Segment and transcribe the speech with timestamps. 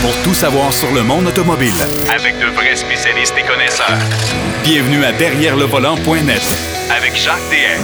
[0.00, 1.72] pour tout savoir sur le monde automobile.
[2.14, 3.98] Avec de vrais spécialistes et connaisseurs.
[4.62, 6.42] Bienvenue à Derrière le volant.net
[6.90, 7.82] Avec Jacques DM.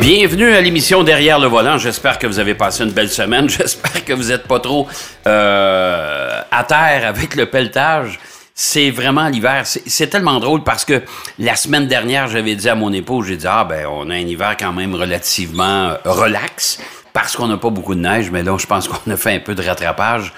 [0.00, 1.78] Bienvenue à l'émission Derrière le volant.
[1.78, 3.48] J'espère que vous avez passé une belle semaine.
[3.48, 4.86] J'espère que vous n'êtes pas trop
[5.26, 8.18] euh, à terre avec le pelletage.
[8.54, 9.62] C'est vraiment l'hiver.
[9.64, 11.02] C'est tellement drôle parce que
[11.38, 14.18] la semaine dernière, j'avais dit à mon épouse, j'ai dit, ah ben, on a un
[14.18, 16.78] hiver quand même relativement euh, relax
[17.12, 19.40] parce qu'on n'a pas beaucoup de neige, mais là, je pense qu'on a fait un
[19.40, 20.32] peu de rattrapage.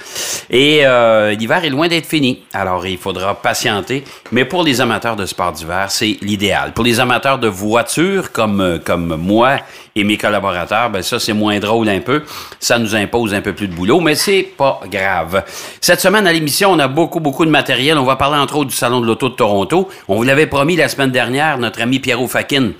[0.50, 2.42] Et euh, l'hiver est loin d'être fini.
[2.52, 4.04] Alors, il faudra patienter.
[4.32, 6.72] Mais pour les amateurs de sport d'hiver, c'est l'idéal.
[6.72, 9.58] Pour les amateurs de voitures, comme, euh, comme moi
[9.94, 12.22] et mes collaborateurs, ben ça, c'est moins drôle un peu.
[12.58, 15.44] Ça nous impose un peu plus de boulot, mais c'est pas grave.
[15.80, 17.98] Cette semaine, à l'émission, on a beaucoup, beaucoup de matériel.
[17.98, 19.88] On va parler, entre autres, du Salon de l'Auto de Toronto.
[20.08, 22.70] On vous l'avait promis la semaine dernière, notre ami Pierrot Fakin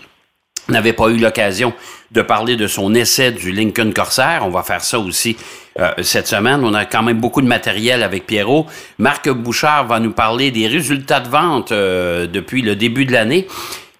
[0.69, 1.73] n'avait pas eu l'occasion
[2.11, 4.43] de parler de son essai du Lincoln Corsair.
[4.43, 5.37] On va faire ça aussi
[5.79, 6.61] euh, cette semaine.
[6.65, 8.67] On a quand même beaucoup de matériel avec Pierrot.
[8.99, 13.49] Marc Bouchard va nous parler des résultats de vente euh, depuis le début de l'année.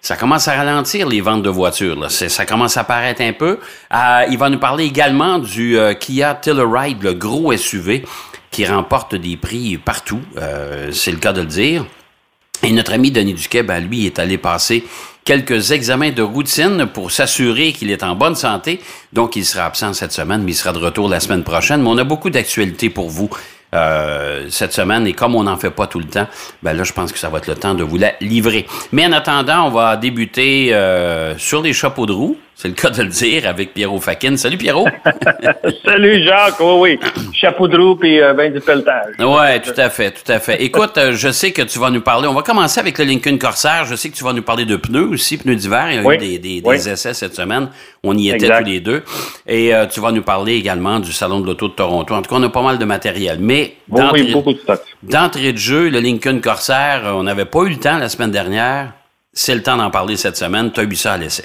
[0.01, 1.99] Ça commence à ralentir les ventes de voitures.
[1.99, 2.09] Là.
[2.09, 3.59] Ça commence à paraître un peu.
[3.93, 8.05] Euh, il va nous parler également du Kia Telluride, le gros SUV
[8.51, 10.21] qui remporte des prix partout.
[10.91, 11.85] C'est le cas de le dire.
[12.63, 14.85] Et notre ami Denis Duquet, ben, lui, est allé passer
[15.25, 18.79] quelques examens de routine pour s'assurer qu'il est en bonne santé.
[19.11, 21.81] Donc, il sera absent cette semaine, mais il sera de retour la semaine prochaine.
[21.81, 23.29] Mais on a beaucoup d'actualités pour vous
[23.73, 25.07] euh, cette semaine.
[25.07, 26.27] Et comme on n'en fait pas tout le temps,
[26.61, 28.67] ben là, je pense que ça va être le temps de vous la livrer.
[28.91, 32.37] Mais en attendant, on va débuter euh, sur les chapeaux de roue.
[32.57, 34.37] C'est le cas de le dire avec Pierrot Fakin.
[34.37, 34.87] Salut Pierrot!
[35.85, 36.99] Salut Jacques, oui, oui.
[37.33, 39.13] Chapeau de roue et euh, ben du pelletage.
[39.19, 40.63] Ouais, tout à fait, tout à fait.
[40.63, 42.29] Écoute, euh, je sais que tu vas nous parler.
[42.29, 43.83] On va commencer avec le Lincoln Corsair.
[43.83, 45.87] Je sais que tu vas nous parler de pneus aussi, pneus d'hiver.
[45.91, 46.75] Il y a Oui, eu des, des- des oui.
[46.77, 47.67] essais cette semaine.
[48.03, 48.63] On y était Exact.
[48.63, 49.03] tous les deux.
[49.47, 52.13] Et euh, tu vas nous parler également du Salon de l'Auto de Toronto.
[52.15, 53.37] En tout cas, on a pas mal de matériel.
[53.41, 54.33] Mais Oui, d'entrée oui,
[55.03, 58.31] de de jeu, le Lincoln Corsair, euh, on n'avait pas eu le temps la semaine
[58.31, 58.93] dernière.
[59.33, 60.71] C'est le temps d'en parler cette semaine.
[60.71, 61.43] Tu as eu ça à l'essai.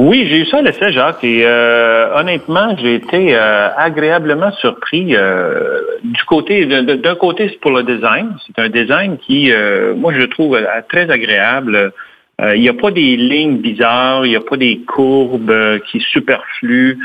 [0.00, 5.16] Oui, j'ai eu ça à l'essai, Jacques, et euh, honnêtement, j'ai été euh, agréablement surpris
[5.16, 8.36] euh, du côté, d'un côté, c'est pour le design.
[8.46, 11.92] C'est un design qui, euh, moi, je trouve euh, très agréable.
[12.40, 15.98] Euh, Il n'y a pas des lignes bizarres, il n'y a pas des courbes qui
[15.98, 16.96] superfluent.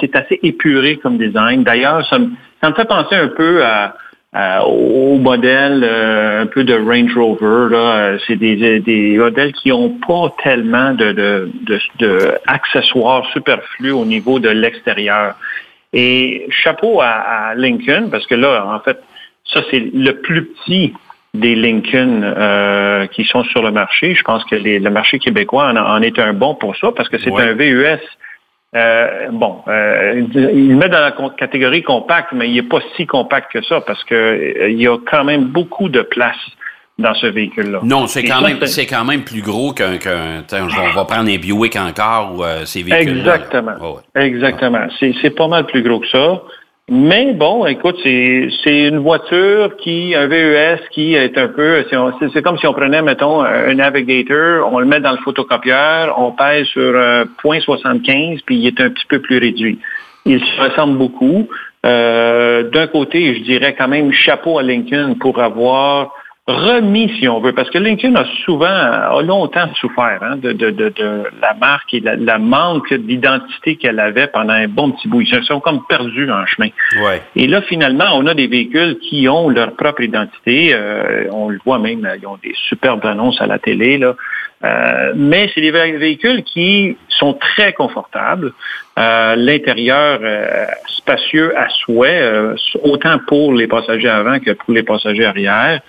[0.00, 1.62] C'est assez épuré comme design.
[1.62, 2.18] D'ailleurs, ça,
[2.60, 3.94] ça me fait penser un peu à,
[4.32, 7.74] à- au modèle euh, un peu de Range Rover.
[7.74, 7.96] là.
[7.96, 13.90] Euh, C'est des, des modèles qui n'ont pas tellement de, de, de- de accessoires superflus
[13.92, 15.34] au niveau de l'extérieur.
[15.92, 17.08] Et chapeau à,
[17.50, 18.98] à Lincoln, parce que là, en fait,
[19.52, 20.92] ça, c'est le plus petit
[21.34, 24.14] des Lincoln euh, qui sont sur le marché.
[24.14, 27.08] Je pense que les- le marché québécois en, en est un bon pour ça, parce
[27.08, 27.42] que c'est Ouais.
[27.42, 27.98] un VUS.
[28.76, 33.04] Euh, bon, euh, il le met dans la catégorie compacte, mais il n'est pas si
[33.04, 36.36] compact que ça, parce que euh, il y a quand même beaucoup de place
[37.00, 37.80] dans ce véhicule-là.
[37.82, 41.28] Non, c'est quand même, c'est quand même plus gros qu'un, qu'un, tiens, on va prendre
[41.28, 44.00] un Buick encore ou euh, ces véhicules Exactement.
[44.14, 44.86] Exactement.
[45.00, 46.42] C'est pas mal plus gros que ça.
[46.92, 52.58] Mais bon, écoute, c'est, une voiture qui, un VES qui est un peu, c'est comme
[52.58, 56.80] si on prenait, mettons, un Navigator, on le met dans le photocopieur, on pèse sur
[56.82, 59.78] euh, 0.75, puis il est un petit peu plus réduit.
[60.24, 61.48] Il se ressemble beaucoup.
[61.86, 66.12] Euh, d'un côté, je dirais quand même chapeau à Lincoln pour avoir
[66.46, 70.70] remis, si on veut, parce que Lincoln a souvent, a longtemps souffert hein, de, de,
[70.70, 75.06] de, de la marque et la, la manque d'identité qu'elle avait pendant un bon petit
[75.06, 75.20] bout.
[75.20, 76.68] Ils se sont comme perdus en chemin.
[77.02, 77.22] Ouais.
[77.36, 80.70] Et là, finalement, on a des véhicules qui ont leur propre identité.
[80.72, 83.98] Euh, on le voit même, ils ont des superbes annonces à la télé.
[83.98, 84.16] Là.
[84.64, 88.52] Euh, mais c'est des vé- véhicules qui sont très confortables.
[88.98, 92.22] Euh, L'intérieur euh, spacieux à souhait,
[92.82, 95.80] autant pour les passagers avant que pour les passagers arrière.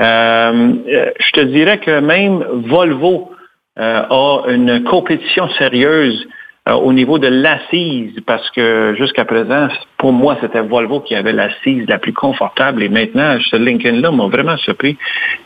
[0.00, 3.32] Euh, je te dirais que même Volvo
[3.78, 6.26] euh, a une compétition sérieuse
[6.68, 9.68] euh, au niveau de l'assise, parce que jusqu'à présent,
[9.98, 14.26] pour moi, c'était Volvo qui avait l'assise la plus confortable, et maintenant, ce Lincoln-là m'a
[14.26, 14.96] vraiment surpris.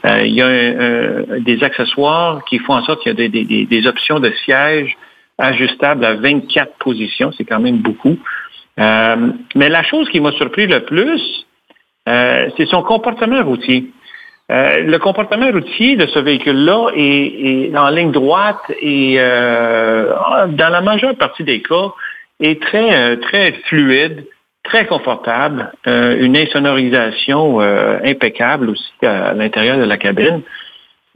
[0.05, 4.31] Il y a des accessoires qui font en sorte qu'il y a des, options de
[4.45, 4.97] siège
[5.39, 8.19] ajustables à 24 positions, c'est quand même beaucoup.
[8.77, 11.47] Mais la chose qui m'a surpris le plus,
[12.07, 13.93] c'est son comportement routier.
[14.51, 20.13] Euh, le comportement routier de ce véhicule-là est, est en ligne droite et euh,
[20.49, 21.93] dans la majeure partie des cas
[22.41, 24.27] est très euh, très fluide,
[24.63, 30.43] très confortable, euh, une insonorisation impeccable aussi à l'intérieur de la cabine.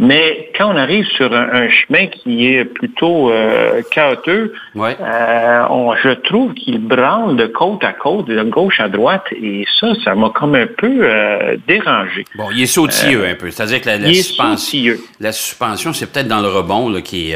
[0.01, 5.65] Mais quand on arrive sur un, chemin qui est plutôt euh, chaotique, euh,
[6.05, 10.15] je trouve qu'il branle de côte à côte, de gauche à droite, et ça, ça
[10.15, 12.25] m'a comme un peu euh, dérangé.
[12.37, 13.51] Bon, il est sautilleux un peu.
[13.51, 17.35] C'est-à-dire que la, suspension, la suspension, c'est peut-être dans le rebond là, qui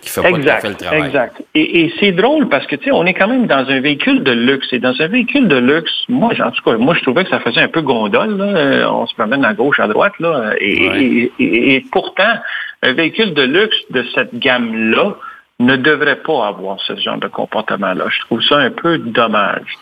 [0.00, 1.06] qui fait pas tout à fait le travail.
[1.06, 1.42] Exact.
[1.56, 4.22] Et, et c'est drôle parce que tu sais, on est quand même dans un véhicule
[4.22, 4.68] de luxe.
[4.72, 7.40] Et dans un véhicule de luxe, moi, en tout cas, moi, je trouvais que ça
[7.40, 8.36] faisait un peu gondole.
[8.36, 8.92] Là.
[8.92, 12.34] On se promène à gauche, à droite, là, et, et pourtant,
[12.82, 15.16] un véhicule de luxe de cette gamme-là
[15.60, 18.04] ne devrait pas avoir ce genre de comportement-là.
[18.08, 19.74] Je trouve ça un peu dommage.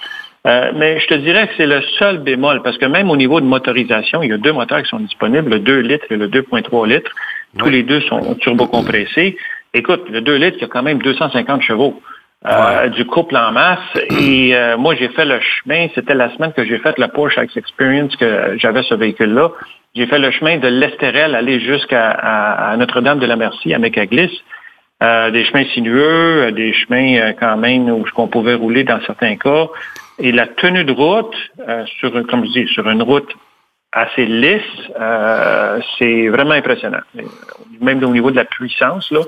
[0.47, 3.41] Euh, mais je te dirais que c'est le seul bémol, parce que même au niveau
[3.41, 6.29] de motorisation, il y a deux moteurs qui sont disponibles, le 2 litres et le
[6.29, 7.11] 2.3 litres.
[7.59, 9.37] Tous les deux sont turbocompressés.
[9.75, 12.01] Écoute, le 2 litres, il y a quand même 250 chevaux.
[12.45, 13.81] Euh, du couple en masse.
[14.21, 17.39] Et euh, moi, j'ai fait le chemin, c'était la semaine que j'ai fait la Porsche
[17.43, 19.51] X Experience que j'avais ce véhicule-là.
[19.97, 24.43] J'ai fait le chemin de l'Estérel, aller jusqu'à Notre-Dame de la Merci, à Mécaglis.
[25.03, 29.67] Euh, des chemins sinueux, des chemins quand même où on pouvait rouler dans certains cas.
[30.19, 31.35] Et la tenue de route,
[31.99, 33.35] sur, comme je dis, sur une route
[33.97, 34.63] assez lisse.
[35.01, 37.01] Euh, c'est vraiment impressionnant.
[37.81, 39.21] Même au niveau de la puissance, là,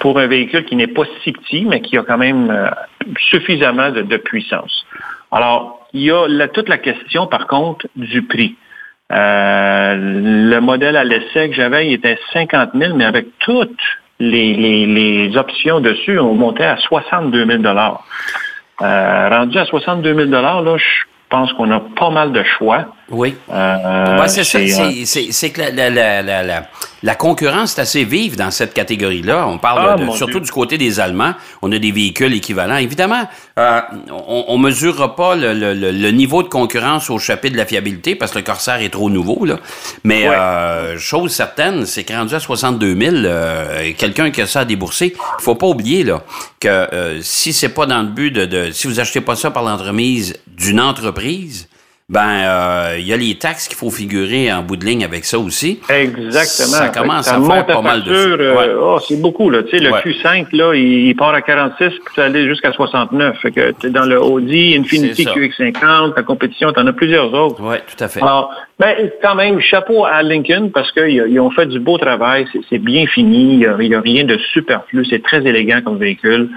[0.00, 2.70] pour un véhicule qui n'est pas si petit, mais qui a quand même euh,
[3.18, 4.86] suffisamment de, puissance.
[5.30, 8.56] Alors, il y a toute la question, par contre, du prix.
[9.10, 13.80] Euh, le modèle à l'essai que j'avais, il était 50 000, mais avec toutes
[14.20, 17.62] les, options dessus, on montait à 62 000
[18.80, 20.84] rendu à 62 000 là, je
[21.30, 22.86] pense qu'on a pas mal de choix.
[23.10, 23.34] Oui.
[23.50, 24.90] Euh, c'est ça.
[25.04, 26.62] C'est que la, la, la,
[27.02, 29.46] la, concurrence est assez vive dans cette catégorie-là.
[29.48, 31.34] On parle ah, surtout du côté des Allemands.
[31.62, 32.76] On a des véhicules équivalents.
[32.76, 33.28] Évidemment,
[33.58, 33.80] euh,
[34.10, 38.14] on ne mesurera pas le, le, le, niveau de concurrence au chapitre de la fiabilité
[38.14, 39.44] parce que le Corsair est trop nouveau.
[39.44, 39.58] Là.
[40.04, 44.60] Mais euh, chose certaine, c'est que rendu à 62 000, euh, quelqu'un qui a ça
[44.60, 46.22] à débourser, il faut pas oublier là,
[46.60, 48.70] que si c'est pas dans le but de, de...
[48.72, 51.68] Si vous achetez pas ça par l'entremise d'une entreprise,
[52.10, 55.26] ben euh, il y a les taxes qu'il faut figurer en bout de ligne avec
[55.26, 55.78] ça aussi.
[55.90, 56.78] Exactement.
[56.78, 59.62] Ça commence à faire pas mal de euh, oh, c'est beaucoup là.
[59.62, 63.36] Tu sais, le Q5 là, il, part à 46 puis aller jusqu'à 69.
[63.42, 67.60] Fait que es dans le Audi, Infiniti QX50, la compétition, tu en as plusieurs autres.
[67.60, 68.22] Oui, tout à fait.
[68.22, 72.46] Alors, ben, quand même, chapeau à Lincoln parce qu'ils ont fait du beau travail.
[72.70, 73.52] C'est bien fini.
[73.52, 75.04] Il n'y a, rien de superflu.
[75.04, 76.48] C'est très élégant comme véhicule.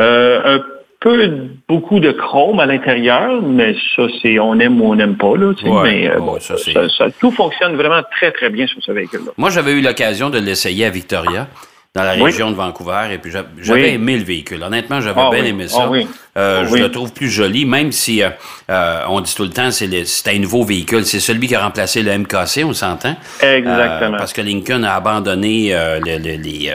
[0.00, 4.94] Euh, un peu beaucoup de chrome à l'intérieur, mais ça, c'est on aime ou on
[4.96, 5.36] n'aime pas.
[5.36, 5.52] Là,
[5.82, 9.32] mais euh, bon, ça, ça, tout fonctionne vraiment très, très bien sur ce véhicule-là.
[9.36, 11.46] Moi, j'avais eu l'occasion de l'essayer à Victoria,
[11.94, 14.62] dans la région de Vancouver, et puis j'avais aimé le véhicule.
[14.62, 15.88] Honnêtement, j'avais ah bien aimé ça.
[15.88, 15.96] Ah
[16.36, 20.28] euh, je le trouve plus joli, même si euh, on dit tout le temps c'est
[20.28, 21.04] un nouveau véhicule.
[21.04, 23.16] C'est celui qui a remplacé le MKC, on s'entend.
[23.40, 24.18] Exactement.
[24.18, 25.74] parce que Lincoln a abandonné
[26.04, 26.72] les les,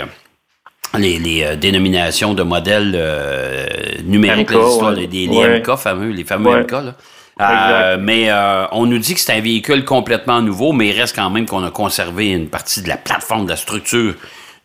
[0.95, 3.65] euh, dénominations de modèles euh,
[4.05, 6.71] numériques, les, les, MK fameux, les fameux MK.
[6.71, 6.95] Là.
[7.41, 8.29] Euh, mais
[8.71, 11.63] on nous dit que c'est un véhicule complètement nouveau, mais il reste quand même qu'on
[11.63, 14.13] a conservé une partie de la plateforme, de la structure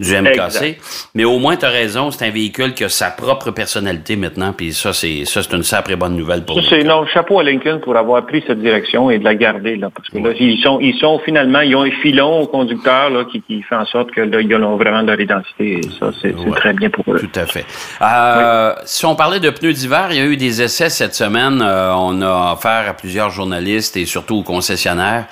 [0.01, 0.79] du MKC.
[1.15, 4.53] Mais au moins, tu as raison, c'est un véhicule qui a sa propre personnalité maintenant,
[4.53, 6.85] puis ça, c'est ça c'est une sacrée bonne nouvelle pour nous.
[6.85, 10.09] Non, chapeau à Lincoln pour avoir pris cette direction et de la garder, là, parce
[10.09, 13.43] que là, ils sont, ils sont finalement, ils ont un filon au conducteur là, qui,
[13.43, 16.73] qui fait en sorte que là, ils ont vraiment leur identité, et ça, c'est très
[16.75, 17.19] bien pour eux.
[17.19, 17.65] Tout à fait.
[18.01, 21.61] Euh, Si on parlait de pneus d'hiver, il y a eu des essais cette semaine.
[21.61, 25.27] Euh, on a affaire à plusieurs journalistes et surtout aux concessionnaires.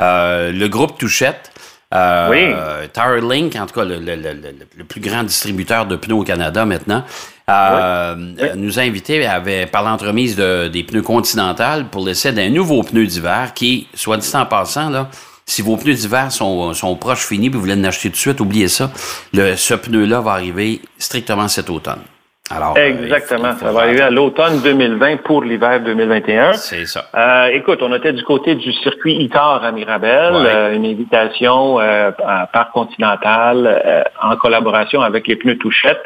[0.00, 1.52] Euh, le groupe Touchette
[1.94, 3.28] euh, oui.
[3.28, 7.02] Link, en tout cas, le, plus grand distributeur de pneus au Canada maintenant,
[7.48, 8.14] euh,
[8.56, 13.06] nous a invités avait, par l'entremise de, des pneus Continental pour l'essai d'un nouveau pneu
[13.06, 15.08] d'hiver qui, soit dit en passant, là,
[15.46, 18.18] si vos pneus d'hiver sont, sont proches finis et vous voulez en acheter tout de
[18.18, 18.90] suite, oubliez ça.
[19.32, 22.02] Le, ce pneu-là va arriver strictement cet automne.
[22.50, 23.52] Alors, euh, Exactement.
[23.56, 26.54] ça va arriver à l'automne 2020 pour l'hiver 2021.
[26.54, 27.04] C'est ça.
[27.14, 32.10] Euh, écoute, on était du côté du circuit ITAR à Mirabel, euh, une invitation euh,
[32.52, 36.00] par Continental en collaboration avec les pneus Touchette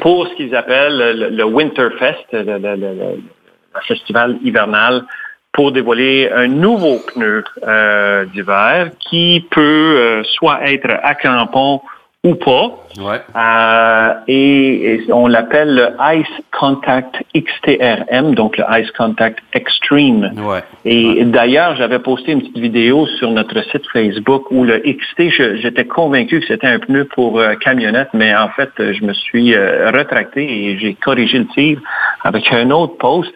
[0.00, 3.22] pour ce qu'ils appellent le, Winterfest, le, le,
[3.86, 5.04] festival hivernal,
[5.52, 7.44] pour dévoiler un nouveau pneu
[8.32, 11.80] d'hiver qui peut soit être à crampons
[12.24, 12.76] ou pas.
[13.36, 20.32] Euh, et, on l'appelle le Ice Contact XTRM, donc le Ice Contact Extreme.
[20.84, 25.30] Et d'ailleurs, j'avais posté une petite vidéo sur notre site Facebook où le XT,
[25.60, 29.54] j'étais convaincu que c'était un pneu pour euh, camionnette, mais en fait, je me suis
[29.54, 31.80] euh, retracté et j'ai corrigé le tir
[32.24, 33.32] avec un autre post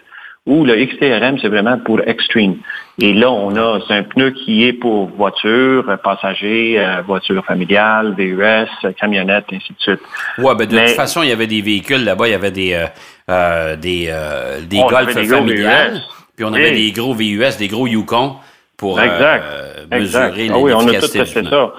[0.46, 2.56] où le XTRM, c'est vraiment pour extreme.
[2.98, 8.14] Et là, on a, c'est un pneu qui est pour voiture, passagers, euh, voiture familiale,
[8.16, 8.68] VUS,
[8.98, 10.00] camionnette, ainsi de suite.
[10.38, 12.72] Ouais, ben de toute façon, il y avait des véhicules là-bas, il y avait des,
[12.72, 12.86] euh,
[13.30, 16.00] euh des, euh, des Golf familiales,
[16.36, 18.36] puis on avait des gros VUS, des gros Yukon
[18.80, 20.52] pour exact, euh, mesurer exact.
[20.54, 21.72] Ah oui, on a tout fait ça.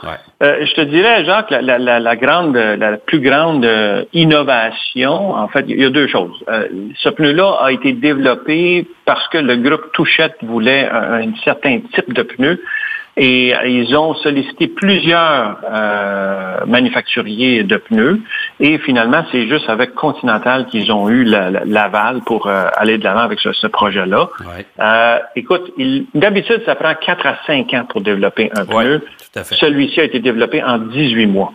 [0.43, 5.47] Euh, je te dirais, Jacques, la, la, la, grande, la plus grande euh, innovation, en
[5.47, 6.37] fait, il y a deux choses.
[7.03, 12.13] ce pneu-là a été développé parce que le groupe Touchette voulait un, un certain type
[12.13, 12.61] de pneu
[13.17, 18.21] et ils ont sollicité plusieurs euh, manufacturiers de pneus
[18.59, 23.21] et finalement, c'est juste avec Continental qu'ils ont eu l'aval pour euh, aller de l'avant
[23.21, 24.29] avec ce, projet-là.
[24.79, 25.73] Euh, écoute,
[26.13, 29.03] d'habitude, ça prend 4 à 5 ans pour développer un pneu.
[29.33, 31.53] Celui-ci a été développé en 18 mois.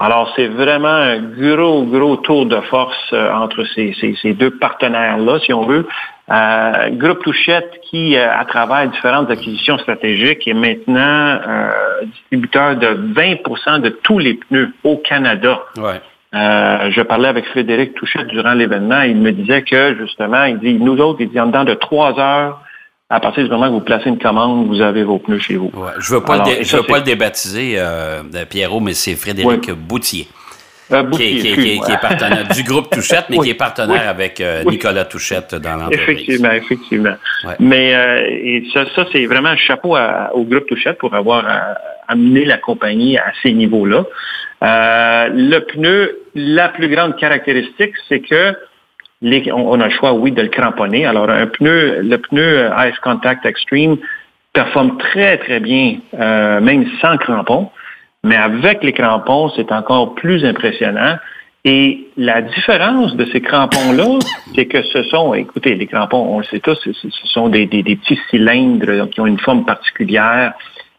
[0.00, 5.40] Alors, c'est vraiment un gros, gros tour de force euh, entre ces, ces deux partenaires-là,
[5.40, 5.86] si on veut.
[6.30, 11.70] Euh, Groupe Touchette, qui, euh, à travers différentes acquisitions stratégiques, est maintenant euh,
[12.04, 15.60] distributeur de 20% de tous les pneus au Canada.
[15.78, 16.00] Ouais.
[16.34, 19.00] Euh, je parlais avec Frédéric Touchette durant l'événement.
[19.02, 22.18] Il me disait que, justement, il dit, nous autres, il dit, en dedans de trois
[22.18, 22.60] heures,
[23.08, 25.70] à partir du moment où vous placez une commande, vous avez vos pneus chez vous.
[25.72, 25.92] Ouais.
[25.98, 29.70] Je ne veux pas, le, je veux pas le débaptiser, euh, Pierrot, mais c'est Frédéric
[29.70, 30.28] Boutier.
[30.90, 35.54] Euh, qui, est, partenaire du groupe Touchette, mais qui est partenaire avec euh, Nicolas Touchette
[35.54, 36.00] dans l'entreprise.
[36.00, 37.14] Effectivement, effectivement.
[37.60, 39.96] Mais euh, et ça, ça c'est vraiment un chapeau
[40.32, 41.44] au groupe Touchette pour avoir
[42.08, 44.04] amené la compagnie à ces niveaux-là.
[44.62, 48.54] le pneu, la plus grande caractéristique, c'est que
[49.20, 51.04] les, on, a le choix, oui, de le cramponner.
[51.04, 53.98] Alors, un pneu, le pneu Ice Contact Extreme
[54.54, 57.68] performe très, très bien, même sans crampon.
[58.24, 61.16] Mais avec les crampons, c'est encore plus impressionnant.
[61.64, 64.18] Et la différence de ces crampons-là,
[64.54, 67.82] c'est que ce sont, écoutez, les crampons, on le sait tous, ce sont des, des
[67.96, 70.54] petits cylindres qui ont une forme particulière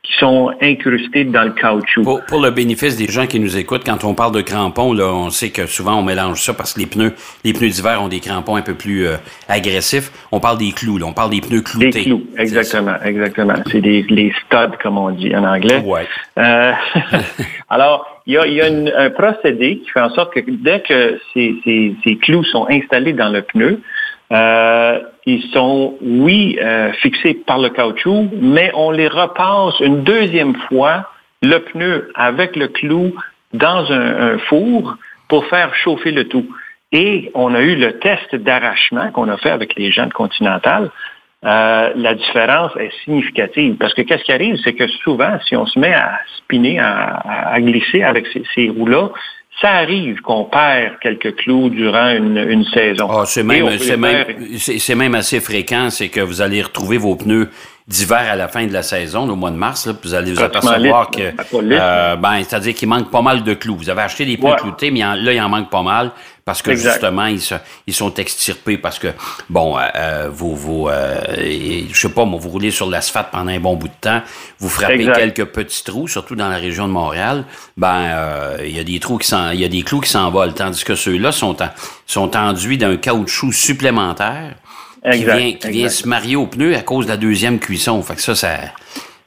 [0.09, 2.03] qui sont incrustés dans le caoutchouc.
[2.03, 5.29] Pour, le bénéfice des gens qui nous écoutent, quand on parle de crampons, là, on
[5.29, 7.13] sait que souvent on mélange ça parce que les pneus,
[7.43, 10.11] les pneus d'hiver ont des crampons un peu plus euh, agressifs.
[10.31, 11.91] On parle des clous, là, on parle des pneus cloutés.
[11.91, 13.53] Des clous, exactement, exactement.
[13.71, 15.83] C'est des les studs comme on dit en anglais.
[15.85, 16.07] Ouais.
[16.39, 16.71] Euh,
[17.69, 21.19] alors, il y a, y a un procédé qui fait en sorte que dès que
[21.33, 23.81] ces, ces, ces clous sont installés dans le pneu,
[24.31, 30.55] euh, ils sont, oui, euh, fixés par le caoutchouc, mais on les repasse une deuxième
[30.67, 31.09] fois,
[31.41, 33.13] le pneu avec le clou
[33.53, 36.45] dans un, four pour faire chauffer le tout.
[36.91, 40.89] Et on a eu le test d'arrachement qu'on a fait avec les gens de Continental.
[41.45, 45.65] Euh, la différence est significative parce que qu'est-ce qui arrive, c'est que souvent, si on
[45.65, 49.09] se met à spinner, à, glisser avec ces, ces roues-là,
[49.61, 53.09] ça arrive qu'on perd quelques clous durant une, saison.
[53.11, 53.65] Ah, c'est même,
[53.97, 54.25] même,
[54.97, 57.49] même, assez fréquent, c'est que vous allez retrouver vos pneus
[57.87, 61.09] d'hiver à la fin de la saison, au mois de mars, vous allez vous apercevoir
[61.09, 63.75] que, euh, ben, c'est-à-dire qu'il manque pas mal de clous.
[63.75, 66.11] Vous avez acheté des pneus cloutés, mais là, il en manque pas mal
[66.49, 67.39] parce que justement, ils,
[67.85, 69.09] ils, sont extirpés parce que,
[69.51, 73.51] bon, euh, euh vous, vous euh, je sais pas, moi, vous roulez sur l'asphalte pendant
[73.51, 74.23] un bon bout de temps,
[74.57, 77.45] vous frappez quelques petits trous, surtout dans la région de Montréal,
[77.77, 80.55] ben, euh, il y a des trous qui il y a des clous qui s'envolent,
[80.55, 81.55] tandis que ceux-là sont,
[82.07, 84.55] sont enduits d'un caoutchouc supplémentaire
[85.11, 88.01] qui vient, qui vient se marier au pneu à cause de la deuxième cuisson.
[88.01, 88.57] Fait que ça, ça,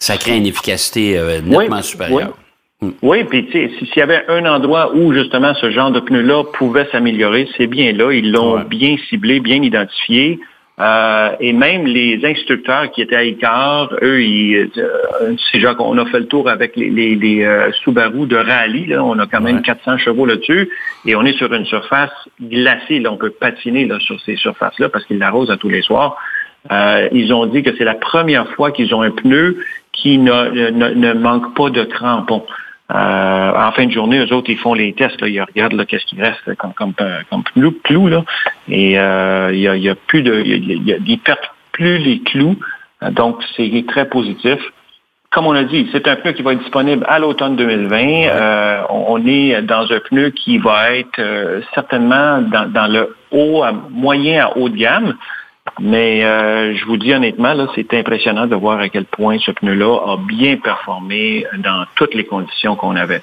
[0.00, 2.32] ça crée une efficacité euh, nettement supérieure.
[2.36, 2.41] Oui.
[2.82, 2.90] Hmm.
[3.00, 6.42] Oui, puis tu sais, s'il y avait un endroit où justement ce genre de pneu-là
[6.52, 8.12] pouvait s'améliorer, c'est bien là.
[8.12, 10.40] Ils l'ont bien ciblé, bien identifié.
[10.80, 15.96] Euh, et même les instructeurs qui étaient à Icar, eux, ils, euh, c'est genre qu'on
[15.96, 18.86] a fait le tour avec les, les, euh, Subaru de rallye.
[18.86, 20.68] Là, on a quand même 400 chevaux là-dessus.
[21.06, 22.10] Et on est sur une surface
[22.40, 22.98] glacée.
[22.98, 26.16] Là, on peut patiner là, sur ces surfaces-là parce qu'ils l'arrosent à tous les soirs.
[26.70, 29.58] ils ont dit que c'est la première fois qu'ils ont un pneu
[29.92, 32.44] qui ne, ne, ne manque pas de crampons.
[32.90, 35.20] Euh, en fin de journée, eux autres, ils font les tests.
[35.20, 36.92] Là, ils regardent qu'est-ce qui reste comme, comme,
[37.30, 37.44] comme
[37.84, 38.24] clou, là.
[38.68, 40.42] Et euh, il, y a, il y a plus de.
[40.44, 41.38] Il y a, ils perdent
[41.72, 42.58] plus les clous.
[43.10, 44.58] Donc, c'est très positif.
[45.32, 47.96] Comme on a dit, c'est un pneu qui va être disponible à l'automne 2020.
[47.98, 53.62] Euh, on, est dans un pneu qui va être euh, certainement dans, dans, le haut,
[53.62, 55.16] à, moyen à haut de gamme.
[55.80, 59.52] Mais euh, je vous dis honnêtement, là, c'est impressionnant de voir à quel point ce
[59.52, 63.22] pneu-là a bien performé dans toutes les conditions qu'on avait.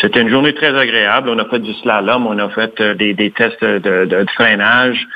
[0.00, 1.30] C'était une journée très agréable.
[1.30, 5.06] On a fait du slalom, on a fait euh, des, tests de, freinage.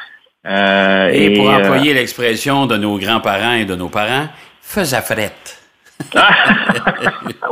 [0.46, 4.26] Euh, et, pour employer l'expression de nos grands-parents et de nos parents,
[4.60, 5.58] faisait frette.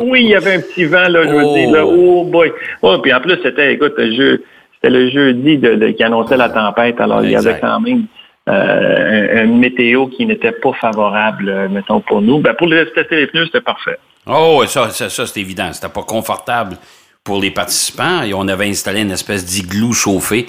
[0.01, 1.55] oui, il y avait un petit vent, là, je oh.
[1.55, 1.85] dis, là.
[1.87, 2.53] Oh boy.
[2.83, 7.23] Oh, puis en plus, c'était, écoute, c'était le jeudi de, qui annonçait la tempête, alors
[7.23, 8.07] il y avait quand même
[8.47, 12.41] une météo qui n'était pas favorable, mettons, pour nous.
[12.41, 13.99] Ben, pour les tester les pneus, c'était parfait.
[14.27, 15.73] Oh, ça, ça, ça c'est évident.
[15.73, 16.77] C'était pas confortable
[17.25, 20.47] pour les participants et on avait installé une espèce d'igloo chauffé.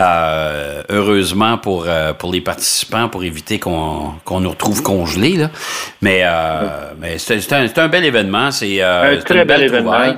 [0.00, 5.36] Euh, heureusement pour, euh, pour les participants, pour éviter qu'on nous retrouve congelés.
[5.36, 5.50] Là.
[6.00, 8.50] Mais, euh, mais c'est un, un, bel événement.
[8.50, 10.14] C'est un très bel événement.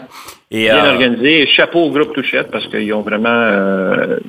[0.51, 1.47] Et, Bien organisé.
[1.49, 3.51] Chapeau au groupe Touchette parce qu'ils ont vraiment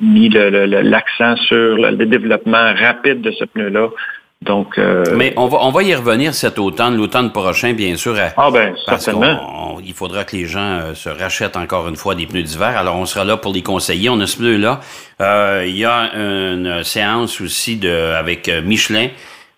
[0.00, 3.88] mis l'accent sur le développement rapide de ce pneu-là.
[4.42, 8.14] Donc, euh, Mais on va, on va y revenir cet automne, l'automne prochain, bien sûr.
[8.36, 9.78] ah ben, certainement.
[9.84, 12.76] il faudra que les gens euh, se rachètent encore une fois des pneus d'hiver.
[12.76, 14.10] Alors, on sera là pour les conseiller.
[14.10, 14.80] On a ce pneu-là.
[15.22, 19.08] Euh, il y a une séance aussi de avec Michelin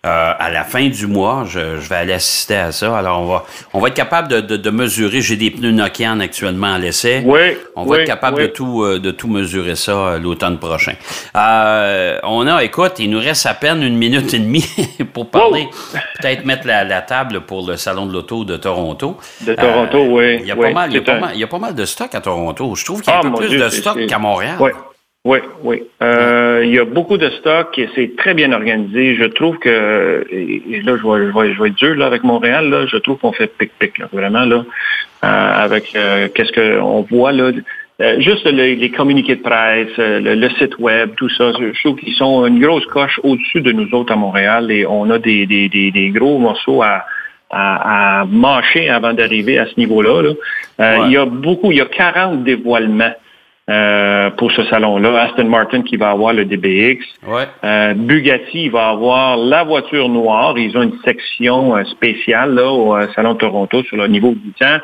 [0.05, 2.97] euh, à la fin du mois, je, vais aller assister à ça.
[2.97, 5.19] Alors, on va, on va être capable de, de, mesurer.
[5.19, 7.21] J'ai des pneus Nokian actuellement à l'essai.
[7.25, 7.57] Oui.
[7.75, 10.93] On va être capable de tout, euh, de tout mesurer ça euh, l'automne prochain.
[11.35, 14.65] on a, écoute, il nous reste à peine une minute et demie
[15.13, 15.67] pour parler.
[16.21, 19.17] Peut-être mettre la, la, table pour le salon de l'auto de Toronto.
[19.41, 20.37] De Toronto, oui.
[20.39, 21.75] Il y a pas mal, il y a pas mal, il y a pas mal
[21.75, 22.73] de stock à Toronto.
[22.73, 24.55] Je trouve qu'il y a un ah, peu plus de stock qu'à Montréal.
[24.61, 24.71] Oui.
[25.25, 25.83] Oui, oui.
[26.01, 29.15] Euh, il y a beaucoup de stocks et c'est très bien organisé.
[29.15, 32.85] Je trouve que, et là, je vais, je vais, être dur là, avec Montréal, là,
[32.85, 34.63] je trouve qu'on fait pic-pic, vraiment, là,
[35.25, 37.51] euh, avec euh, qu'est-ce qu'on voit là.
[38.19, 42.61] juste les communiqués de presse, le, site web, tout ça, je trouve qu'ils sont une
[42.61, 46.39] grosse coche au-dessus de nous autres à Montréal et on a des, des, des, gros
[46.39, 47.03] morceaux à,
[47.49, 50.21] à, mâcher avant d'arriver à ce niveau-là.
[50.21, 51.07] Là.
[51.07, 53.11] Il y a beaucoup, il y a 40 dévoilements
[53.69, 55.23] euh, pour ce salon-là.
[55.23, 57.05] Aston Martin qui va avoir le DBX.
[57.63, 60.57] Euh, Bugatti va avoir la voiture noire.
[60.57, 64.51] Ils ont une section euh, spéciale là, au Salon de Toronto sur le niveau du
[64.53, 64.79] temps.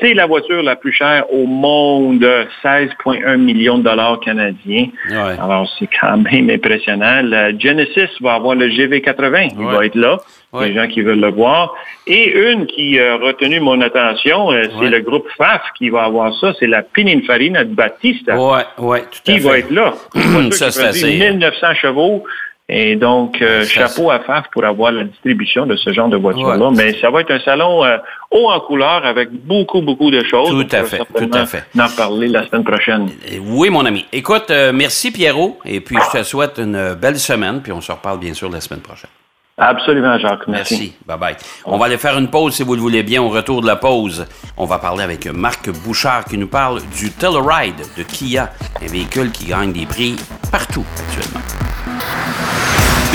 [0.00, 2.22] C'est la voiture la plus chère au monde,
[2.62, 4.88] 16,1 millions de dollars canadiens.
[5.10, 7.22] Alors, c'est quand même impressionnant.
[7.22, 9.52] La Genesis va avoir le GV80.
[9.58, 10.18] Il va être là.
[10.60, 11.74] Les gens qui veulent le voir.
[12.06, 16.34] Et une qui a retenu mon attention, euh, c'est le groupe FAF qui va avoir
[16.38, 16.54] ça.
[16.58, 18.38] C'est la Pininfarina de Battista.
[18.38, 19.92] Ouais, ouais, tout à qui va être là.
[20.52, 22.24] ça, c'est 1900 chevaux.
[22.68, 26.70] Et donc, euh, chapeau à FAF pour avoir la distribution de ce genre de voiture-là.
[26.74, 27.96] Mais ça va être un salon euh,
[28.32, 30.50] haut en couleur avec beaucoup, beaucoup de choses.
[30.50, 31.62] Tout à fait, tout à fait.
[31.78, 33.08] en parler la semaine prochaine.
[33.40, 34.04] Oui, mon ami.
[34.12, 35.60] Écoute, euh, merci Pierrot.
[35.64, 37.60] Et puis, je te souhaite une belle semaine.
[37.62, 39.10] Puis, on se reparle bien sûr la semaine prochaine.
[39.58, 40.48] Absolument, Jacques.
[40.48, 40.74] Merci.
[40.74, 40.96] Merci.
[41.06, 41.36] Bye bye.
[41.64, 43.22] On va aller faire une pause si vous le voulez bien.
[43.22, 47.10] Au retour de la pause, on va parler avec Marc Bouchard qui nous parle du
[47.10, 48.50] Telluride de Kia,
[48.82, 50.16] un véhicule qui gagne des prix
[50.50, 51.40] partout actuellement.